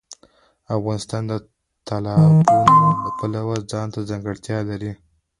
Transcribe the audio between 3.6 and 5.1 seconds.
ځانته ځانګړتیا لري.